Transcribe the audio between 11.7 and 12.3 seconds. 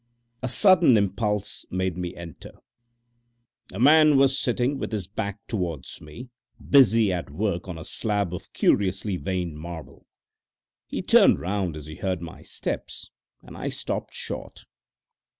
as he heard